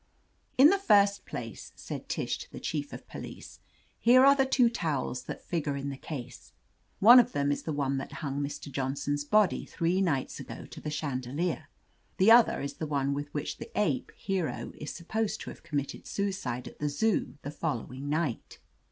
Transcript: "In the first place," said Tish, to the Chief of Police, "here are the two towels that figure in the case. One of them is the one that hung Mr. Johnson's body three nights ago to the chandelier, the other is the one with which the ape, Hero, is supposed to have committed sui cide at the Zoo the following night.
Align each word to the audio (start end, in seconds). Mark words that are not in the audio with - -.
"In 0.57 0.71
the 0.71 0.79
first 0.79 1.27
place," 1.27 1.73
said 1.75 2.09
Tish, 2.09 2.39
to 2.39 2.51
the 2.51 2.59
Chief 2.59 2.91
of 2.91 3.07
Police, 3.07 3.59
"here 3.99 4.25
are 4.25 4.35
the 4.35 4.47
two 4.47 4.67
towels 4.67 5.21
that 5.25 5.45
figure 5.45 5.75
in 5.75 5.89
the 5.89 5.95
case. 5.95 6.53
One 6.99 7.19
of 7.19 7.33
them 7.33 7.51
is 7.51 7.61
the 7.61 7.71
one 7.71 7.99
that 7.99 8.13
hung 8.13 8.41
Mr. 8.41 8.71
Johnson's 8.71 9.23
body 9.23 9.63
three 9.63 10.01
nights 10.01 10.39
ago 10.39 10.65
to 10.65 10.81
the 10.81 10.89
chandelier, 10.89 11.69
the 12.17 12.31
other 12.31 12.61
is 12.61 12.77
the 12.77 12.87
one 12.87 13.13
with 13.13 13.31
which 13.31 13.57
the 13.59 13.69
ape, 13.79 14.11
Hero, 14.17 14.71
is 14.75 14.91
supposed 14.91 15.39
to 15.41 15.51
have 15.51 15.61
committed 15.61 16.07
sui 16.07 16.31
cide 16.31 16.67
at 16.67 16.79
the 16.79 16.89
Zoo 16.89 17.37
the 17.43 17.51
following 17.51 18.09
night. 18.09 18.57